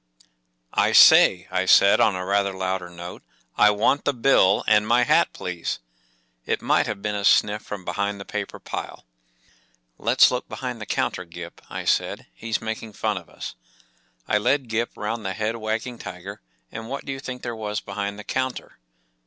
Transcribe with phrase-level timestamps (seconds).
[0.29, 3.21] *£* I say,” I said, on a rather louder note,
[3.55, 5.77] 41 1 want the bill; and my hat, please,”
[6.43, 9.05] It might have been a sniff from behind the paper pile..,.
[9.97, 12.25] 41 Let’s look be¬ hind the counter, Gip,” I said.
[12.33, 13.53] “He’s making furt of us.”
[14.25, 16.41] 1 led Gip round the head wagging tiger,
[16.71, 18.79] and what do you think there was behind the counter